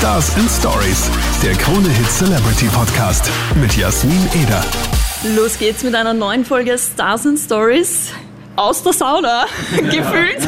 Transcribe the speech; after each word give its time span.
Stars 0.00 0.34
and 0.36 0.50
Stories, 0.50 1.10
der 1.42 1.52
Krone 1.52 1.86
Hit 1.90 2.10
Celebrity 2.10 2.68
Podcast 2.68 3.30
mit 3.54 3.76
Jasmin 3.76 4.30
Eder. 4.32 4.64
Los 5.36 5.58
geht's 5.58 5.82
mit 5.82 5.94
einer 5.94 6.14
neuen 6.14 6.42
Folge 6.42 6.78
Stars 6.78 7.26
and 7.26 7.38
Stories 7.38 8.06
aus 8.56 8.82
der 8.82 8.94
Sauna, 8.94 9.44
gefühlt. 9.76 10.38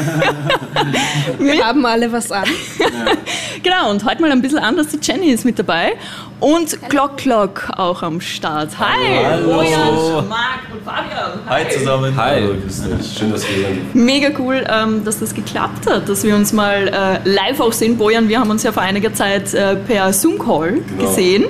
Wir 1.37 1.63
haben 1.63 1.85
alle 1.85 2.11
was 2.11 2.31
an. 2.31 2.45
genau, 3.61 3.91
und 3.91 4.03
heute 4.05 4.21
mal 4.21 4.31
ein 4.31 4.41
bisschen 4.41 4.59
anders. 4.59 4.87
Die 4.87 4.99
Jenny 5.01 5.27
ist 5.31 5.45
mit 5.45 5.59
dabei 5.59 5.93
und 6.39 6.89
Glock 6.89 7.17
Glock 7.17 7.69
auch 7.77 8.01
am 8.01 8.19
Start. 8.21 8.69
Hi, 8.79 9.23
Hallo. 9.25 9.53
Bojan, 9.55 10.27
Marc 10.29 10.59
und 10.71 10.83
Fabian. 10.83 11.39
Hi 11.47 11.69
zusammen. 11.69 12.15
Hi. 12.15 12.41
Hallo, 12.41 12.55
grüß 12.61 12.83
dich. 12.83 13.17
Schön, 13.17 13.31
dass 13.31 13.47
wir 13.47 13.55
hier 13.55 13.67
sind. 13.67 13.95
Mega 13.95 14.29
cool, 14.39 14.65
ähm, 14.67 15.03
dass 15.05 15.19
das 15.19 15.33
geklappt 15.33 15.89
hat, 15.89 16.07
dass 16.09 16.23
wir 16.23 16.35
uns 16.35 16.53
mal 16.53 16.87
äh, 17.25 17.29
live 17.29 17.59
auch 17.59 17.73
sehen. 17.73 17.97
Bojan, 17.97 18.27
wir 18.29 18.39
haben 18.39 18.49
uns 18.49 18.63
ja 18.63 18.71
vor 18.71 18.83
einiger 18.83 19.13
Zeit 19.13 19.53
äh, 19.53 19.75
per 19.75 20.11
Zoom-Call 20.13 20.79
Genau. 20.97 21.01
gesehen. 21.09 21.45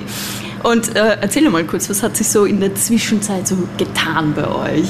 Und 0.62 0.96
äh, 0.96 1.18
erzähl 1.20 1.48
mal 1.50 1.64
kurz, 1.64 1.90
was 1.90 2.02
hat 2.02 2.16
sich 2.16 2.28
so 2.28 2.44
in 2.46 2.58
der 2.60 2.74
Zwischenzeit 2.74 3.46
so 3.46 3.56
getan 3.76 4.32
bei 4.34 4.46
euch? 4.48 4.86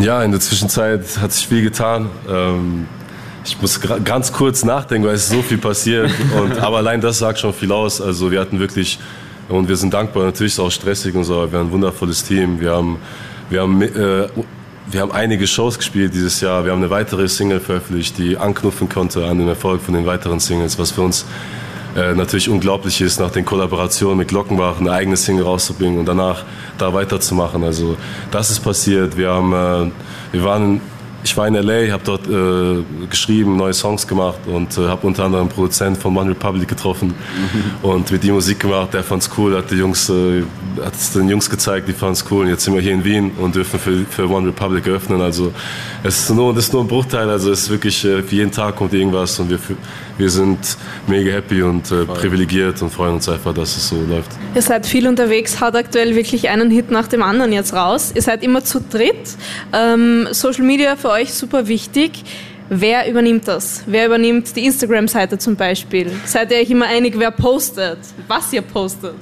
Ja, 0.00 0.22
in 0.22 0.30
der 0.32 0.40
Zwischenzeit 0.40 1.02
hat 1.20 1.32
sich 1.32 1.46
viel 1.48 1.62
getan. 1.62 2.08
Ähm, 2.28 2.86
ich 3.48 3.60
muss 3.60 3.80
ganz 4.04 4.32
kurz 4.32 4.64
nachdenken, 4.64 5.06
weil 5.06 5.14
es 5.14 5.24
ist 5.24 5.30
so 5.30 5.42
viel 5.42 5.58
passiert. 5.58 6.10
Und, 6.40 6.58
aber 6.58 6.78
allein 6.78 7.00
das 7.00 7.18
sagt 7.18 7.38
schon 7.38 7.52
viel 7.52 7.72
aus. 7.72 8.00
Also 8.00 8.30
wir 8.30 8.40
hatten 8.40 8.58
wirklich, 8.60 8.98
und 9.48 9.68
wir 9.68 9.76
sind 9.76 9.94
dankbar, 9.94 10.24
natürlich 10.24 10.52
ist 10.52 10.58
es 10.58 10.64
auch 10.64 10.70
stressig 10.70 11.14
und 11.14 11.24
so, 11.24 11.36
aber 11.36 11.52
wir 11.52 11.58
haben 11.58 11.68
ein 11.68 11.72
wundervolles 11.72 12.22
Team. 12.22 12.60
Wir 12.60 12.72
haben, 12.72 12.98
wir 13.48 13.62
haben, 13.62 13.80
äh, 13.80 14.28
wir 14.90 15.00
haben 15.00 15.10
einige 15.10 15.46
Shows 15.46 15.78
gespielt 15.78 16.12
dieses 16.12 16.42
Jahr. 16.42 16.66
Wir 16.66 16.72
haben 16.72 16.80
eine 16.82 16.90
weitere 16.90 17.28
Single 17.28 17.60
veröffentlicht, 17.60 18.18
die 18.18 18.36
anknüpfen 18.36 18.90
konnte 18.90 19.24
an 19.24 19.38
den 19.38 19.48
Erfolg 19.48 19.80
von 19.80 19.94
den 19.94 20.04
weiteren 20.04 20.38
Singles, 20.38 20.78
was 20.78 20.90
für 20.90 21.00
uns 21.00 21.24
äh, 21.96 22.14
natürlich 22.14 22.50
unglaublich 22.50 23.00
ist, 23.00 23.18
nach 23.20 23.30
den 23.30 23.46
Kollaborationen 23.46 24.18
mit 24.18 24.28
Glockenbach 24.28 24.80
eine 24.80 24.92
eigene 24.92 25.16
Single 25.16 25.44
rauszubringen 25.44 25.98
und 25.98 26.06
danach 26.06 26.44
da 26.76 26.92
weiterzumachen. 26.92 27.64
Also 27.64 27.96
das 28.30 28.50
ist 28.50 28.60
passiert. 28.60 29.16
Wir 29.16 29.30
haben, 29.30 29.52
äh, 29.52 29.90
wir 30.32 30.44
waren, 30.44 30.82
ich 31.24 31.36
war 31.36 31.48
in 31.48 31.54
LA, 31.54 31.90
habe 31.92 32.02
dort 32.04 32.28
äh, 32.28 32.82
geschrieben, 33.08 33.56
neue 33.56 33.74
Songs 33.74 34.06
gemacht 34.06 34.38
und 34.46 34.76
äh, 34.78 34.86
habe 34.86 35.06
unter 35.06 35.24
anderem 35.24 35.46
einen 35.46 35.54
Produzent 35.54 35.98
von 35.98 36.16
One 36.16 36.30
Republic 36.30 36.68
getroffen 36.68 37.14
und 37.82 38.10
mit 38.10 38.24
ihm 38.24 38.34
Musik 38.34 38.60
gemacht. 38.60 38.94
Der 38.94 39.02
fand's 39.02 39.28
cool, 39.36 39.56
hat 39.56 39.70
die 39.70 39.76
Jungs, 39.76 40.08
äh, 40.08 40.42
hat 40.82 40.94
es 40.94 41.12
den 41.12 41.28
Jungs 41.28 41.50
gezeigt, 41.50 41.88
die 41.88 41.92
fanden's 41.92 42.24
cool. 42.30 42.44
Und 42.44 42.50
jetzt 42.50 42.64
sind 42.64 42.74
wir 42.74 42.80
hier 42.80 42.92
in 42.92 43.04
Wien 43.04 43.32
und 43.38 43.54
dürfen 43.54 43.80
für, 43.80 44.04
für 44.08 44.30
One 44.30 44.48
Republic 44.48 44.86
eröffnen. 44.86 45.20
Also 45.20 45.52
es 46.02 46.20
ist 46.20 46.30
nur, 46.30 46.54
das 46.54 46.64
ist 46.64 46.72
nur 46.72 46.84
ein 46.84 46.88
Bruchteil. 46.88 47.28
Also 47.28 47.50
es 47.50 47.62
ist 47.62 47.70
wirklich 47.70 48.04
äh, 48.04 48.22
für 48.22 48.34
jeden 48.36 48.52
Tag 48.52 48.76
kommt 48.76 48.92
irgendwas 48.94 49.38
und 49.40 49.50
wir, 49.50 49.58
wir 50.16 50.30
sind 50.30 50.58
mega 51.06 51.32
happy 51.32 51.62
und 51.62 51.90
äh, 51.90 52.04
privilegiert 52.04 52.80
und 52.80 52.90
freuen 52.90 53.14
uns 53.14 53.28
einfach, 53.28 53.52
dass 53.52 53.76
es 53.76 53.88
so 53.88 53.96
läuft. 54.08 54.30
Ihr 54.54 54.62
seid 54.62 54.86
viel 54.86 55.06
unterwegs, 55.08 55.60
haut 55.60 55.74
aktuell 55.74 56.14
wirklich 56.14 56.48
einen 56.48 56.70
Hit 56.70 56.90
nach 56.90 57.08
dem 57.08 57.22
anderen 57.22 57.52
jetzt 57.52 57.74
raus. 57.74 58.12
Ihr 58.14 58.22
seid 58.22 58.42
immer 58.42 58.64
zu 58.64 58.80
dritt. 58.80 59.36
Ähm, 59.72 60.28
Social 60.30 60.64
Media 60.64 60.96
für 61.08 61.12
euch 61.12 61.32
super 61.32 61.66
wichtig. 61.66 62.22
Wer 62.68 63.08
übernimmt 63.08 63.48
das? 63.48 63.82
Wer 63.86 64.08
übernimmt 64.08 64.54
die 64.54 64.66
Instagram-Seite 64.66 65.38
zum 65.38 65.56
Beispiel? 65.56 66.12
Seid 66.26 66.52
ihr 66.52 66.58
euch 66.58 66.68
immer 66.68 66.84
einig, 66.84 67.14
wer 67.16 67.30
postet? 67.30 67.96
Was 68.26 68.52
ihr 68.52 68.60
postet? 68.60 69.14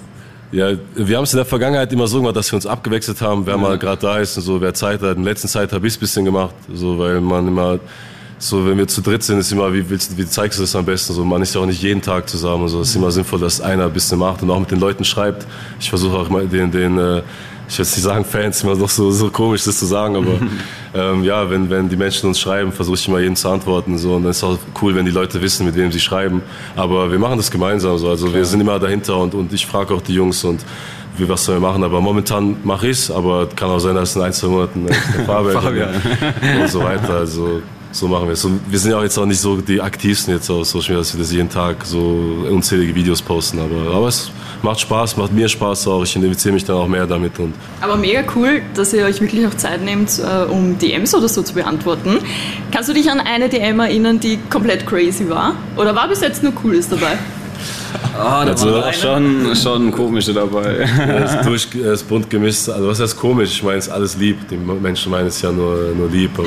Ja, 0.51 0.73
wir 0.97 1.17
haben 1.17 1.23
es 1.23 1.33
in 1.33 1.37
der 1.37 1.47
Vergangenheit 1.47 1.93
immer 1.93 2.09
so 2.09 2.19
gemacht, 2.19 2.35
dass 2.35 2.51
wir 2.51 2.57
uns 2.57 2.67
abgewechselt 2.67 3.21
haben, 3.21 3.47
wer 3.47 3.57
mal 3.57 3.79
gerade 3.79 4.03
da 4.03 4.19
ist 4.19 4.37
und 4.37 4.43
so, 4.43 4.61
wer 4.61 4.75
Zeit 4.75 5.01
hat. 5.01 5.17
In 5.17 5.23
der 5.23 5.33
letzten 5.33 5.47
Zeit 5.47 5.73
habe 5.73 5.87
ich 5.87 5.93
es 5.93 5.97
ein 5.97 6.01
bisschen 6.01 6.25
gemacht, 6.25 6.57
so, 6.75 6.99
weil 6.99 7.21
man 7.21 7.47
immer, 7.47 7.79
so, 8.39 8.67
wenn 8.67 8.79
wir 8.79 8.89
zu 8.89 9.01
dritt 9.01 9.23
sind, 9.23 9.39
ist 9.39 9.53
immer, 9.53 9.73
wie, 9.73 9.89
willst, 9.89 10.19
wie 10.19 10.27
zeigst 10.27 10.59
du 10.59 10.65
das 10.65 10.75
am 10.75 10.85
besten? 10.85 11.13
So, 11.13 11.25
man 11.25 11.41
ist 11.41 11.55
ja 11.55 11.61
auch 11.61 11.67
nicht 11.67 11.83
jeden 11.83 12.03
Tag 12.03 12.29
zusammen. 12.29 12.67
So. 12.67 12.81
Es 12.81 12.89
ist 12.89 12.97
immer 12.97 13.13
sinnvoll, 13.13 13.39
dass 13.39 13.61
einer 13.61 13.85
ein 13.85 13.93
bisschen 13.93 14.19
macht 14.19 14.43
und 14.43 14.51
auch 14.51 14.59
mit 14.59 14.73
den 14.73 14.81
Leuten 14.81 15.05
schreibt. 15.05 15.47
Ich 15.79 15.89
versuche 15.89 16.17
auch 16.17 16.29
mal 16.29 16.49
den, 16.49 16.73
den 16.73 16.99
äh, 16.99 17.23
ich 17.69 17.79
will 17.79 17.85
jetzt 17.85 17.97
nicht 17.97 18.05
sagen 18.05 18.25
Fans, 18.25 18.63
immer 18.63 18.77
noch 18.77 18.89
so, 18.89 19.11
so 19.11 19.31
komisch, 19.31 19.65
das 19.65 19.79
zu 19.79 19.87
sagen, 19.87 20.17
aber 20.17 20.39
ähm, 20.95 21.25
ja, 21.25 21.49
wenn, 21.51 21.69
wenn 21.69 21.89
die 21.89 21.97
Menschen 21.97 22.29
uns 22.29 22.39
schreiben, 22.39 22.73
versuche 22.73 22.97
ich 22.97 23.09
immer 23.09 23.19
jeden 23.19 23.37
zu 23.37 23.49
antworten. 23.49 23.99
So, 23.99 24.15
und 24.15 24.23
dann 24.23 24.31
ist 24.31 24.45
auch 24.45 24.59
cool, 24.81 24.95
wenn 24.95 25.05
die 25.05 25.13
Leute 25.13 25.41
wissen, 25.43 25.67
mit 25.67 25.75
wem 25.75 25.91
sie 25.91 26.01
schreiben. 26.01 26.43
Aber 26.77 27.11
wir 27.11 27.19
machen 27.19 27.37
das 27.37 27.51
gemeinsam. 27.51 27.99
So. 27.99 28.09
Also 28.09 28.33
wir 28.33 28.45
sind 28.45 28.61
immer 28.61 28.79
dahinter 28.79 29.17
und, 29.19 29.35
und 29.35 29.53
ich 29.53 29.67
frage 29.67 29.95
auch 29.95 30.03
die 30.03 30.15
Jungs 30.15 30.45
und 30.45 30.65
wie, 31.17 31.29
was 31.29 31.45
sollen 31.45 31.61
wir 31.61 31.69
machen. 31.69 31.83
Aber 31.83 32.01
momentan 32.01 32.57
mache 32.63 32.89
ich 32.89 32.99
es, 32.99 33.11
aber 33.11 33.49
kann 33.49 33.71
auch 33.71 33.79
sein, 33.79 33.95
dass 33.95 34.15
in 34.15 34.23
ein, 34.23 34.33
zwei 34.33 34.49
Monaten 34.49 34.87
der 35.17 35.25
Fabian 35.25 35.95
und 36.61 36.71
so 36.71 36.83
weiter. 36.83 37.15
Also 37.15 37.63
so 37.97 38.09
machen 38.09 38.27
wir 38.27 38.35
es. 38.35 38.45
Und 38.45 38.61
wir 38.71 38.79
sind 38.79 38.91
ja 38.91 38.99
auch 38.99 39.03
jetzt 39.03 39.17
auch 39.19 39.25
nicht 39.25 39.41
so 39.41 39.57
die 39.57 39.81
aktivsten 39.81 40.35
jetzt 40.35 40.51
auf 40.51 40.67
Social 40.67 40.91
Media, 40.91 40.99
dass 40.99 41.15
wir 41.15 41.21
das 41.21 41.33
jeden 41.33 41.49
Tag 41.49 41.85
so 41.85 41.99
unzählige 42.51 42.95
Videos 42.95 43.23
posten. 43.23 43.59
Aber, 43.59 43.95
aber 43.97 44.09
es 44.09 44.31
macht 44.63 44.81
Spaß, 44.81 45.17
macht 45.17 45.33
mir 45.33 45.49
Spaß 45.49 45.89
auch. 45.89 46.03
Ich 46.05 46.15
identifiziere 46.15 46.53
mich 46.55 46.65
dann 46.65 46.77
auch 46.77 46.87
mehr 46.89 47.07
damit. 47.07 47.39
Und 47.39 47.55
Aber 47.81 47.97
mega 47.97 48.23
cool, 48.35 48.61
dass 48.75 48.93
ihr 48.93 49.05
euch 49.07 49.21
wirklich 49.21 49.47
auch 49.47 49.55
Zeit 49.55 49.83
nehmt, 49.83 50.11
äh, 50.19 50.45
um 50.51 50.79
DMs 50.79 51.15
oder 51.15 51.29
so 51.29 51.43
zu 51.43 51.55
beantworten. 51.55 52.19
Kannst 52.71 52.91
du 52.91 52.93
dich 52.93 53.11
an 53.11 53.19
eine 53.21 53.49
DM 53.49 53.81
erinnern, 53.81 54.21
die 54.21 54.39
komplett 54.51 54.87
crazy 54.87 55.29
war? 55.31 55.55
Oder 55.77 55.95
war 55.95 56.07
bis 56.09 56.21
jetzt 56.21 56.43
nur 56.43 56.53
Cooles 56.53 56.89
dabei? 56.91 57.17
Ah, 58.19 58.45
da 58.45 58.51
Also- 58.53 58.77
auch 58.77 58.93
schon, 58.93 59.57
schon 59.57 59.91
komische 59.91 60.35
dabei. 60.35 60.87
Es 61.25 61.47
ist, 61.47 61.75
es 61.75 62.03
ist 62.03 62.09
bunt 62.09 62.29
gemischt. 62.29 62.69
Also 62.69 62.89
was 62.89 63.01
heißt 63.01 63.17
komisch? 63.17 63.53
Ich 63.53 63.63
meine, 63.63 63.79
es 63.79 63.87
ist 63.87 63.93
alles 63.93 64.17
lieb. 64.19 64.37
Die 64.51 64.57
Menschen 64.57 65.11
meinen 65.11 65.29
es 65.29 65.41
ja 65.41 65.51
nur, 65.51 65.93
nur 65.97 66.11
lieb, 66.11 66.31
aber 66.39 66.47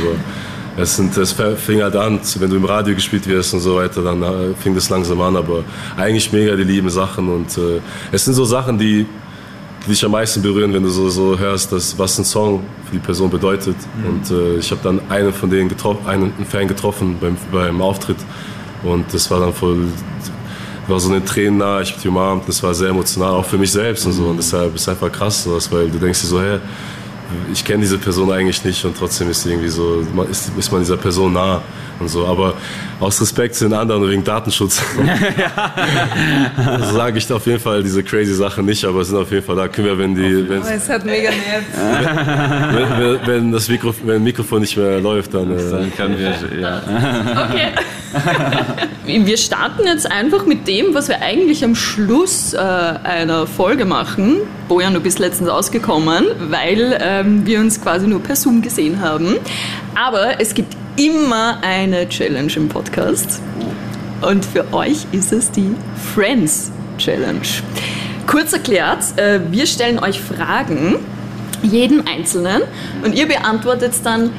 es, 0.82 0.96
sind, 0.96 1.16
es 1.18 1.34
fing 1.34 1.82
halt 1.82 1.96
an, 1.96 2.20
wenn 2.40 2.50
du 2.50 2.56
im 2.56 2.66
Radio 2.66 2.96
gespielt 2.96 3.28
wirst 3.28 3.54
und 3.54 3.60
so 3.60 3.76
weiter, 3.76 4.02
dann 4.02 4.22
äh, 4.22 4.54
fing 4.56 4.76
das 4.76 4.90
langsam 4.90 5.22
an. 5.22 5.36
Aber 5.36 5.64
eigentlich 5.98 6.32
mega 6.32 6.56
die 6.56 6.64
lieben 6.64 6.90
Sachen 6.90 7.30
und 7.30 7.58
äh, 7.58 7.82
es 8.12 8.26
sind 8.26 8.34
so 8.34 8.46
Sachen, 8.46 8.78
die, 8.78 9.06
die 9.86 9.90
dich 9.90 10.04
am 10.06 10.12
meisten 10.12 10.42
berühren, 10.42 10.74
wenn 10.74 10.84
du 10.84 10.90
so, 10.90 11.10
so 11.10 11.38
hörst, 11.38 11.72
dass, 11.72 11.98
was 11.98 12.18
ein 12.18 12.26
Song 12.26 12.64
für 12.86 12.94
die 12.94 13.00
Person 13.00 13.30
bedeutet. 13.30 13.76
Und 14.08 14.30
äh, 14.32 14.58
ich 14.58 14.72
habe 14.72 14.82
dann 14.84 15.02
einen 15.10 15.34
von 15.34 15.50
denen 15.50 15.70
getroffen, 15.70 16.08
einen 16.08 16.34
Fan 16.50 16.68
getroffen 16.68 17.18
beim, 17.20 17.38
beim 17.52 17.82
Auftritt 17.82 18.18
und 18.84 19.14
das 19.14 19.30
war 19.30 19.40
dann 19.40 19.54
voll 19.54 19.88
war 20.90 21.00
so 21.00 21.12
eine 21.12 21.24
Tränen 21.24 21.60
nah, 21.60 21.82
ich 21.82 21.92
hab 21.92 22.02
die 22.02 22.08
umarmt, 22.08 22.48
das 22.48 22.62
war 22.64 22.74
sehr 22.74 22.90
emotional, 22.90 23.34
auch 23.34 23.46
für 23.46 23.58
mich 23.58 23.72
selbst 23.72 24.06
und 24.06 24.14
so. 24.14 24.26
Und 24.26 24.38
deshalb 24.38 24.76
ist 24.76 24.82
es 24.82 24.90
einfach 24.90 25.12
krass, 25.12 25.44
sowas, 25.44 25.72
weil 25.72 25.90
du 25.90 26.00
denkst 26.00 26.22
dir 26.22 26.28
so, 26.28 26.42
hey, 26.42 26.60
ich 27.52 27.64
kenne 27.64 27.82
diese 27.82 27.98
Person 27.98 28.32
eigentlich 28.32 28.64
nicht 28.64 28.84
und 28.86 28.98
trotzdem 28.98 29.30
ist 29.30 29.44
sie 29.44 29.50
irgendwie 29.52 29.70
so, 29.70 30.06
man 30.14 30.30
ist, 30.30 30.52
ist 30.58 30.72
man 30.72 30.82
dieser 30.82 30.98
Person 30.98 31.34
nah 31.34 31.62
und 32.00 32.08
so. 32.08 32.26
Aber 32.26 32.54
aus 33.00 33.22
Respekt 33.22 33.56
zu 33.56 33.66
den 33.66 33.74
anderen 33.74 34.10
wegen 34.10 34.24
Datenschutz 34.24 34.82
also 36.66 36.94
sage 36.96 37.18
ich 37.18 37.32
auf 37.32 37.46
jeden 37.46 37.60
Fall 37.60 37.84
diese 37.84 38.04
crazy 38.04 38.34
Sachen 38.34 38.66
nicht, 38.66 38.84
aber 38.86 39.02
es 39.02 39.10
sind 39.10 39.18
auf 39.18 39.32
jeden 39.32 39.46
Fall 39.46 39.56
da. 39.56 39.68
Können 39.68 39.88
wir, 39.88 39.98
wenn 39.98 40.16
die, 40.16 40.50
wenn, 40.50 40.62
Oh, 40.62 40.66
es 40.68 40.90
hat 40.90 41.06
mega 41.06 41.30
nett. 41.30 41.64
wenn, 42.74 43.00
wenn, 43.00 43.28
wenn 43.28 43.52
das 43.52 43.68
Mikro, 43.68 43.94
wenn 44.04 44.24
Mikrofon 44.24 44.62
nicht 44.62 44.76
mehr 44.78 45.00
läuft, 45.00 45.34
dann. 45.34 45.52
Äh, 45.58 45.72
Dann 45.72 45.96
können 45.96 46.18
wir, 46.18 46.60
ja. 46.60 46.82
Okay. 47.50 47.70
wir 49.06 49.38
starten 49.38 49.86
jetzt 49.86 50.12
einfach 50.12 50.46
mit 50.46 50.68
dem, 50.68 50.94
was 50.94 51.08
wir 51.08 51.22
eigentlich 51.22 51.64
am 51.64 51.76
Schluss 51.76 52.54
äh, 52.54 52.58
einer 52.58 53.48
Folge 53.48 53.86
machen. 53.86 54.38
Bojan, 54.68 54.94
du 54.94 55.00
bist 55.00 55.20
letztens 55.20 55.50
ausgekommen, 55.50 56.26
weil 56.50 56.98
ähm, 57.02 57.46
wir 57.46 57.60
uns 57.60 57.82
quasi 57.82 58.08
nur 58.08 58.22
per 58.22 58.36
Zoom 58.36 58.62
gesehen 58.62 59.02
haben. 59.02 59.36
Aber 59.96 60.40
es 60.40 60.54
gibt 60.54 60.76
immer 60.96 61.60
eine 61.62 62.08
Challenge 62.10 62.52
im 62.56 62.70
Podcast. 62.70 63.42
Und 64.22 64.46
für 64.46 64.74
euch 64.74 65.06
ist 65.12 65.32
es 65.32 65.52
die 65.52 65.76
Friends 66.14 66.72
Challenge. 66.98 67.40
Kurz 68.28 68.54
erklärt, 68.54 69.18
äh, 69.18 69.40
wir 69.50 69.66
stellen 69.66 70.00
euch 70.00 70.20
Fragen, 70.20 70.98
jeden 71.62 72.06
einzelnen, 72.08 72.62
und 73.04 73.16
ihr 73.16 73.28
beantwortet 73.28 73.94
dann 74.04 74.32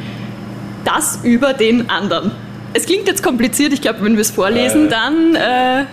das 0.84 1.20
über 1.22 1.54
den 1.54 1.90
anderen. 1.90 2.32
Es 2.72 2.86
klingt 2.86 3.06
jetzt 3.08 3.22
kompliziert, 3.22 3.72
ich 3.72 3.80
glaube, 3.80 4.02
wenn 4.02 4.14
wir 4.14 4.20
es 4.22 4.30
vorlesen, 4.30 4.86
Äh. 4.86 4.90
dann, 4.90 5.34
äh, 5.34 5.84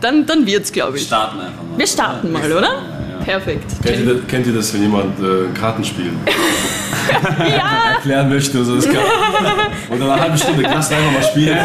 dann, 0.00 0.26
dann 0.26 0.46
wird 0.46 0.64
es, 0.64 0.72
glaube 0.72 0.96
ich. 0.98 1.04
Starten 1.04 1.40
einfach 1.40 1.62
mal. 1.62 1.78
Wir 1.78 1.86
starten 1.86 2.32
mal, 2.32 2.52
oder? 2.52 2.82
Perfekt. 3.24 3.64
kennt, 3.84 3.98
ihr 3.98 4.14
das, 4.14 4.26
kennt 4.28 4.46
ihr 4.46 4.52
das, 4.52 4.72
wenn 4.72 4.82
jemand 4.82 5.18
äh, 5.18 5.48
Kartenspiel 5.58 6.12
Ja, 7.40 7.94
erklären 7.96 8.28
möchte? 8.28 8.58
Also 8.58 8.76
das 8.76 8.84
kann, 8.86 8.96
oder 9.90 10.12
eine 10.12 10.22
halbe 10.22 10.38
Stunde 10.38 10.62
kannst 10.62 10.92
du 10.92 10.94
einfach 10.96 11.10
mal 11.12 11.22
spielen. 11.22 11.56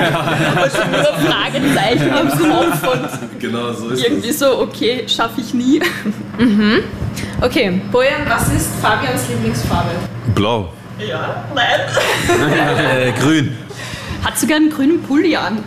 nur 0.92 1.32
Fragezeichen 1.32 2.12
am 2.14 2.30
Kopf 2.30 2.94
und 2.94 3.40
Genau, 3.40 3.72
so 3.74 3.90
ist 3.90 4.04
irgendwie 4.04 4.32
so, 4.32 4.60
okay, 4.60 5.04
schaffe 5.08 5.42
ich 5.42 5.54
nie. 5.54 5.82
Okay, 7.42 7.82
Bojan, 7.92 8.22
was 8.28 8.48
ist 8.54 8.70
Fabians 8.82 9.28
Lieblingsfarbe? 9.30 9.90
Blau. 10.34 10.72
Ja, 11.00 11.44
nein. 11.56 11.80
Äh, 13.08 13.12
grün. 13.20 13.58
Hat 14.24 14.38
sogar 14.38 14.58
einen 14.58 14.70
grünen 14.70 15.02
Pulli 15.02 15.36
an. 15.36 15.60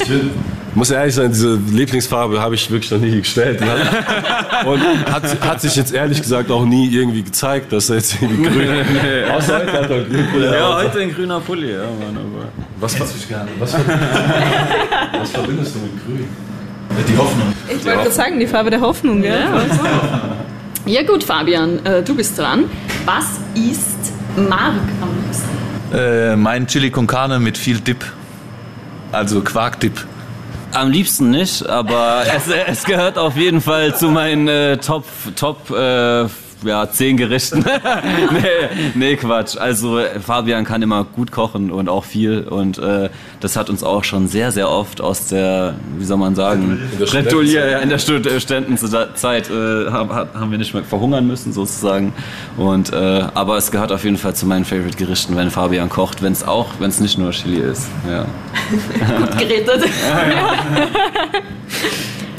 Ich 0.00 0.10
will, 0.10 0.30
muss 0.74 0.90
ehrlich 0.90 1.14
sein, 1.14 1.30
diese 1.32 1.56
Lieblingsfarbe 1.72 2.40
habe 2.40 2.54
ich 2.54 2.70
wirklich 2.70 2.90
noch 2.90 2.98
nie 2.98 3.18
gestellt. 3.18 3.60
Und 3.62 3.68
hat, 3.68 4.66
und 4.66 5.12
hat, 5.12 5.40
hat 5.40 5.60
sich 5.60 5.74
jetzt 5.74 5.94
ehrlich 5.94 6.20
gesagt 6.20 6.50
auch 6.50 6.64
nie 6.64 6.88
irgendwie 6.88 7.22
gezeigt, 7.22 7.72
dass 7.72 7.88
er 7.88 7.96
jetzt 7.96 8.20
irgendwie 8.20 8.42
grün 8.42 8.68
Außer 9.34 9.58
heute 9.58 9.72
hat 9.72 9.90
er 9.90 10.04
grün. 10.04 10.42
Ja, 10.42 10.76
heute 10.76 11.00
ein 11.00 11.14
grüner 11.14 11.40
Pulli, 11.40 11.72
ja, 11.72 11.78
Mann, 11.78 12.16
aber. 12.16 12.48
Was, 12.78 13.00
was, 13.00 13.14
was, 13.14 13.24
für, 13.24 13.46
was 13.58 15.30
für 15.30 15.38
verbindest 15.38 15.74
du 15.74 15.78
mit 15.80 16.04
grün? 16.04 16.28
Die 17.08 17.16
Hoffnung. 17.16 17.52
Ich 17.68 17.84
wollte 17.84 17.98
gerade 17.98 18.10
sagen, 18.10 18.38
die 18.38 18.46
Farbe 18.46 18.70
der 18.70 18.80
Hoffnung, 18.80 19.22
gell? 19.22 19.44
Ja 20.86 21.02
gut, 21.02 21.24
Fabian, 21.24 21.84
äh, 21.84 22.02
du 22.02 22.14
bist 22.14 22.38
dran. 22.38 22.64
Was 23.04 23.40
isst 23.54 24.12
Marc 24.36 24.74
am? 25.02 25.15
Äh, 25.96 26.36
mein 26.36 26.66
Chili 26.66 26.90
con 26.90 27.06
Carne 27.06 27.40
mit 27.40 27.56
viel 27.56 27.80
Dip. 27.80 28.04
Also 29.12 29.40
Quarkdip. 29.40 30.04
Am 30.72 30.90
liebsten 30.90 31.30
nicht, 31.30 31.66
aber 31.66 32.24
es, 32.36 32.48
es 32.48 32.84
gehört 32.84 33.16
auf 33.16 33.36
jeden 33.36 33.62
Fall 33.62 33.96
zu 33.96 34.08
meinen 34.10 34.46
äh, 34.46 34.76
Top, 34.76 35.06
Top 35.36 35.70
äh, 35.70 36.26
ja, 36.64 36.88
10 36.90 37.16
Gerichten. 37.16 37.64
nee, 38.32 38.90
nee, 38.94 39.16
Quatsch. 39.16 39.56
Also 39.56 39.98
äh, 39.98 40.20
Fabian 40.20 40.64
kann 40.64 40.82
immer 40.82 41.04
gut 41.04 41.32
kochen 41.32 41.70
und 41.70 41.88
auch 41.88 42.04
viel 42.04 42.42
und 42.42 42.78
äh, 42.78 43.08
das 43.40 43.56
hat 43.56 43.70
uns 43.70 43.82
auch 43.82 44.04
schon 44.04 44.28
sehr, 44.28 44.52
sehr 44.52 44.70
oft 44.70 45.00
aus 45.00 45.28
der, 45.28 45.74
wie 45.98 46.04
soll 46.04 46.16
man 46.16 46.34
sagen, 46.34 46.80
In 46.92 46.98
der 46.98 47.06
Bretouille, 47.06 47.70
ja, 47.70 47.78
in 47.78 47.88
der 47.88 47.98
Studentenzeit 47.98 49.50
äh, 49.50 49.90
haben, 49.90 50.10
haben 50.10 50.50
wir 50.50 50.58
nicht 50.58 50.74
mehr 50.74 50.84
verhungern 50.84 51.26
müssen 51.26 51.52
sozusagen. 51.52 52.12
Und, 52.56 52.92
äh, 52.92 52.96
aber 53.34 53.56
es 53.56 53.70
gehört 53.70 53.92
auf 53.92 54.04
jeden 54.04 54.16
Fall 54.18 54.34
zu 54.34 54.46
meinen 54.46 54.64
Favorite 54.64 54.96
Gerichten, 54.96 55.36
wenn 55.36 55.50
Fabian 55.50 55.88
kocht, 55.88 56.22
wenn 56.22 56.32
es 56.32 56.42
auch, 56.42 56.68
wenn 56.78 56.88
es 56.90 57.00
nicht 57.00 57.18
nur 57.18 57.30
Chili 57.32 57.60
ist. 57.60 57.88
Ja. 58.08 58.26
Gut 59.18 59.38
gerettet. 59.38 59.84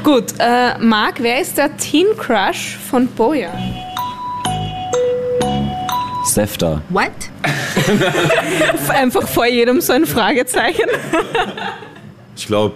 Gut, 0.04 0.34
äh, 0.40 0.78
Marc, 0.80 1.16
wer 1.22 1.42
ist 1.42 1.58
der 1.58 1.76
Teen 1.76 2.06
Crush 2.18 2.78
von 2.90 3.08
Bojan? 3.08 3.77
Sefter. 6.38 6.84
What? 6.90 7.10
Einfach 8.90 9.28
vor 9.28 9.48
jedem 9.48 9.82
so 9.82 9.94
ein 9.94 10.06
Fragezeichen. 10.06 10.86
Ich 12.36 12.46
glaube, 12.46 12.76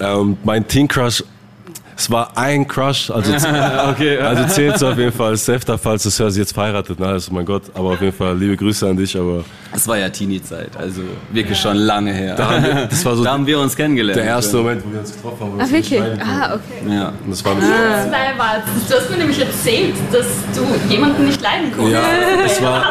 ähm, 0.00 0.36
mein 0.42 0.66
Teen 0.66 0.88
Crush, 0.88 1.22
es 1.98 2.08
war 2.10 2.30
ein 2.36 2.66
Crush, 2.68 3.10
also, 3.10 3.32
Okay. 3.90 4.18
also 4.18 4.44
zählt 4.46 4.76
es 4.76 4.82
auf 4.84 4.96
jeden 4.96 5.10
Fall 5.12 5.30
als 5.30 5.44
Sefta, 5.44 5.76
falls 5.76 6.04
du 6.04 6.08
es 6.10 6.18
hörst, 6.20 6.36
jetzt 6.36 6.52
verheiratet, 6.52 7.00
ne? 7.00 7.06
also 7.08 7.32
mein 7.32 7.44
Gott, 7.44 7.64
aber 7.74 7.90
auf 7.90 8.00
jeden 8.00 8.16
Fall 8.16 8.38
liebe 8.38 8.56
Grüße 8.56 8.88
an 8.88 8.96
dich, 8.96 9.16
aber 9.16 9.44
Das 9.72 9.86
war 9.88 9.98
ja 9.98 10.08
Teenie-Zeit, 10.08 10.70
also 10.78 11.02
wirklich 11.32 11.58
schon 11.58 11.76
lange 11.76 12.12
her. 12.12 12.36
da 12.36 12.50
haben 12.50 12.62
wir, 12.64 12.86
das 12.86 13.04
war 13.04 13.16
so 13.16 13.24
Da 13.28 13.32
haben 13.32 13.46
wir 13.46 13.58
uns 13.58 13.74
kennengelernt. 13.74 14.16
der 14.18 14.26
erste 14.26 14.58
Moment, 14.58 14.82
wo 14.86 14.92
wir 14.92 15.00
uns 15.00 15.12
getroffen 15.12 15.40
haben. 15.40 15.52
Ah, 15.58 15.62
uns 15.64 15.72
wirklich? 15.72 16.00
Ah, 16.20 16.54
okay. 16.54 16.94
Ja. 16.94 17.08
Und 17.24 17.30
das 17.30 17.44
war 17.44 17.52
Zwei 17.58 18.38
war 18.38 18.62
Du 18.88 18.94
hast 18.94 19.10
mir 19.10 19.16
nämlich 19.18 19.40
erzählt, 19.40 19.94
dass 20.12 20.26
du 20.54 20.92
jemanden 20.92 21.26
nicht 21.26 21.40
leiden 21.42 21.72
konntest. 21.72 21.94
Ja, 21.94 22.42
das 22.44 22.62
war- 22.62 22.84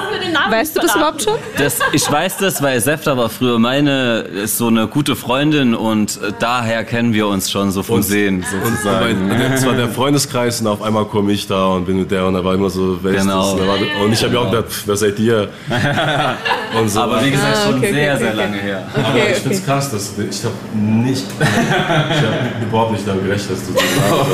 Weißt 0.50 0.76
du 0.78 0.82
das 0.82 0.96
überhaupt 0.96 1.24
schon? 1.24 1.34
Das, 1.58 1.80
ich 1.92 2.10
weiß 2.10 2.38
das, 2.38 2.62
weil 2.62 2.80
Sefta 2.80 3.18
war 3.18 3.30
früher 3.30 3.60
meine, 3.60 4.20
ist 4.20 4.58
so 4.58 4.68
eine 4.68 4.88
gute 4.88 5.16
Freundin 5.16 5.76
und 5.76 6.20
daher 6.40 6.84
kennen 6.84 7.14
wir 7.14 7.28
uns 7.28 7.50
schon 7.52 7.72
so 7.72 7.84
vom 7.84 8.02
Sehen 8.02 8.46
sozusagen. 8.50 8.97
Und 9.02 9.30
das 9.52 9.66
war 9.66 9.74
der 9.74 9.88
Freundeskreis 9.90 10.62
und 10.62 10.68
auf 10.68 10.82
einmal 10.82 11.06
komme 11.06 11.32
ich 11.32 11.48
da 11.48 11.68
und 11.68 11.86
bin 11.86 11.98
mit 12.00 12.12
der 12.12 12.26
und 12.26 12.34
da 12.34 12.44
war 12.44 12.54
immer 12.54 12.70
so, 12.70 12.98
wer 13.02 13.14
ist 13.14 13.22
Genau. 13.24 13.56
das? 13.56 13.62
Und, 13.62 14.04
und 14.06 14.14
ich 14.14 14.22
habe 14.24 14.34
mir 14.34 14.40
auch 14.40 14.50
gedacht, 14.52 14.66
wer 14.86 14.96
seid 14.98 15.20
ihr? 15.20 15.50
Und 16.78 16.90
so. 16.90 17.00
Aber 17.00 17.24
wie 17.24 17.32
gesagt, 17.32 17.56
Ah, 17.56 17.66
schon 17.70 17.78
okay, 17.78 17.94
sehr, 17.94 18.14
okay, 18.16 18.24
sehr 18.24 18.34
okay. 18.34 18.38
lange 18.42 18.58
her. 18.58 18.84
Aber 18.94 19.08
Okay, 19.10 19.28
ich 19.32 19.38
finde 19.38 19.56
es 19.56 19.66
krass, 19.66 19.90
dass 19.90 20.14
ich 20.18 20.44
habe 20.44 20.54
nicht, 20.76 21.24
ich 21.40 21.48
habe 21.48 22.66
überhaupt 22.70 22.92
nicht 22.92 23.08
damit 23.08 23.24
gerechnet, 23.24 23.52
dass 23.52 23.66
du 23.68 23.74
das 23.74 23.84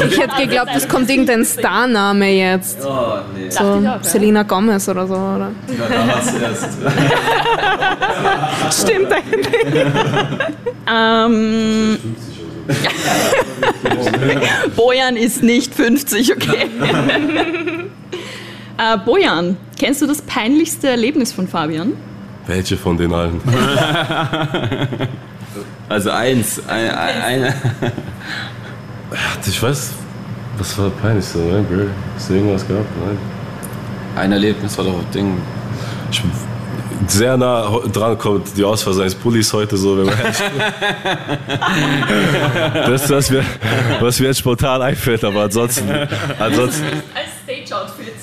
sagst. 0.02 0.14
Ich 0.14 0.20
hätte 0.20 0.36
geglaubt, 0.42 0.72
es 0.76 0.88
kommt 0.90 1.10
irgendein 1.12 1.46
Starname 1.46 2.30
jetzt. 2.32 2.80
Oh, 2.84 3.18
nee. 3.38 3.50
So 3.52 3.80
ja. 3.84 4.00
Selena 4.02 4.42
Gomez 4.44 4.90
oder 4.90 5.06
so, 5.06 5.14
oder? 5.14 5.52
Ja, 5.68 5.96
damals 5.96 6.34
erst. 6.42 6.70
Stimmt 8.82 9.12
eigentlich. 9.14 9.86
Ähm, 10.86 11.98
Bojan 14.76 15.16
ist 15.18 15.44
nicht 15.44 15.74
50, 15.74 16.32
okay. 16.34 16.70
äh, 18.78 18.98
Bojan, 19.06 19.58
kennst 19.78 20.02
du 20.02 20.08
das 20.08 20.22
peinlichste 20.22 20.90
Erlebnis 20.90 21.32
von 21.32 21.48
Fabian? 21.48 21.94
Welche 22.48 22.76
von 22.78 22.98
den 22.98 23.14
allen? 23.14 23.42
Also 25.90 26.10
eins, 26.10 26.60
ein, 26.68 26.90
ein, 26.90 27.54
Ich 29.46 29.62
weiß, 29.62 29.92
was 30.58 30.78
war 30.80 30.90
peinlich 30.90 31.26
so, 31.26 31.38
ne, 31.40 31.64
Bro? 31.70 31.86
Hast 32.16 32.30
du 32.30 32.34
irgendwas 32.34 32.68
gehabt? 32.68 32.88
Nein. 33.06 33.18
ein 34.16 34.32
Erlebnis 34.32 34.76
war 34.78 34.86
doch 34.86 34.98
ein 34.98 35.06
Ding. 35.14 35.38
Ich, 36.10 36.24
sehr 37.12 37.38
nah 37.38 37.80
dran 37.92 38.18
kommt 38.18 38.56
die 38.58 38.64
Auswahl 38.64 38.94
seines 38.94 39.16
Pullis 39.16 39.52
heute 39.54 39.78
so, 39.78 39.98
wenn 39.98 40.06
man 40.06 40.16
Das 42.74 43.02
ist 43.04 43.10
das, 43.10 43.12
was 43.12 43.32
mir, 43.32 43.44
was 44.00 44.20
mir 44.20 44.28
jetzt 44.28 44.40
spontan 44.40 44.82
einfällt, 44.82 45.24
aber 45.24 45.42
ansonsten, 45.44 45.90
ansonsten 46.40 46.84
Als 47.14 47.34
Stage-Outfit. 47.44 48.14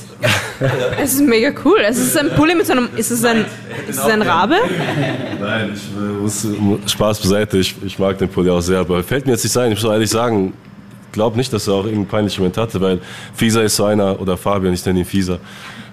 Es 1.02 1.14
ist 1.14 1.22
mega 1.22 1.50
cool. 1.64 1.78
Es 1.86 1.96
ist 1.98 2.16
ein 2.18 2.30
Pulli 2.36 2.54
mit 2.54 2.66
so 2.66 2.72
einem. 2.72 2.88
Ist 2.94 3.10
es 3.10 3.24
ein, 3.24 3.46
ist 3.88 3.98
es 3.98 4.04
ein 4.04 4.20
Rabe? 4.20 4.56
Nein, 5.40 5.72
ich 5.74 5.82
äh, 5.96 6.20
muss, 6.20 6.44
mu- 6.44 6.78
Spaß 6.86 7.20
beiseite, 7.20 7.56
ich, 7.58 7.74
ich 7.82 7.98
mag 7.98 8.18
den 8.18 8.28
Pulli 8.28 8.50
auch 8.50 8.60
sehr, 8.60 8.80
aber 8.80 9.02
fällt 9.02 9.24
mir 9.24 9.32
jetzt 9.32 9.42
nicht 9.44 9.52
sein, 9.52 9.72
ich 9.72 9.82
muss 9.82 9.90
ehrlich 9.90 10.10
sagen, 10.10 10.52
glaube 11.12 11.36
nicht, 11.36 11.52
dass 11.52 11.66
er 11.66 11.74
auch 11.74 11.84
irgendeinen 11.84 12.08
peinlichen 12.08 12.42
Moment 12.42 12.56
hatte, 12.56 12.80
weil 12.80 13.00
Fieser 13.34 13.62
ist 13.62 13.76
so 13.76 13.84
einer, 13.84 14.20
oder 14.20 14.36
Fabian, 14.36 14.72
ich 14.74 14.84
nenne 14.84 15.00
ihn 15.00 15.04
Fieser, 15.04 15.38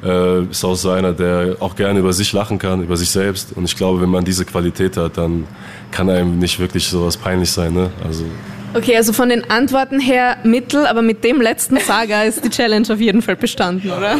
äh, 0.03 0.43
ist 0.43 0.63
auch 0.63 0.75
so 0.75 0.91
einer, 0.91 1.13
der 1.13 1.57
auch 1.59 1.75
gerne 1.75 1.99
über 1.99 2.13
sich 2.13 2.31
lachen 2.33 2.57
kann, 2.59 2.83
über 2.83 2.97
sich 2.97 3.09
selbst 3.09 3.55
und 3.55 3.65
ich 3.65 3.75
glaube, 3.75 4.01
wenn 4.01 4.09
man 4.09 4.23
diese 4.25 4.45
Qualität 4.45 4.97
hat, 4.97 5.17
dann 5.17 5.45
kann 5.91 6.09
einem 6.09 6.39
nicht 6.39 6.59
wirklich 6.59 6.87
sowas 6.87 7.17
peinlich 7.17 7.51
sein, 7.51 7.73
ne? 7.73 7.89
Also, 8.05 8.25
Okay, 8.73 8.97
also 8.97 9.13
von 9.13 9.29
den 9.29 9.49
Antworten 9.49 9.99
her 9.99 10.37
mittel, 10.43 10.85
aber 10.85 11.01
mit 11.01 11.23
dem 11.23 11.41
letzten 11.41 11.79
Saga 11.79 12.23
ist 12.23 12.43
die 12.43 12.49
Challenge 12.49 12.85
auf 12.91 12.99
jeden 12.99 13.21
Fall 13.21 13.37
bestanden, 13.37 13.89
oder? 13.89 14.15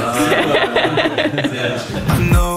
I 2.10 2.30
know 2.32 2.57